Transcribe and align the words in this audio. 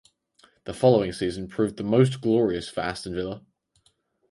The 0.63 0.73
following 0.73 1.13
season 1.13 1.47
proved 1.47 1.77
the 1.77 1.83
most 1.83 2.21
glorious 2.21 2.67
for 2.67 2.79
Aston 2.79 3.13
Villa. 3.13 3.43